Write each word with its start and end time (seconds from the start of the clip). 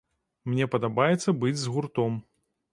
Мне 0.51 0.67
падабаецца 0.75 1.37
быць 1.45 1.55
з 1.67 1.77
гуртом. 1.77 2.21